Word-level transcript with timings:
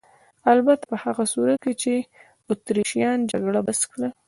البته 0.53 0.83
په 0.91 0.95
هغه 1.03 1.23
صورت 1.33 1.59
کې 1.65 1.73
چې 1.81 1.93
اتریشیان 2.51 3.17
جګړه 3.31 3.59
بس 3.67 3.79
کړي. 3.91 4.09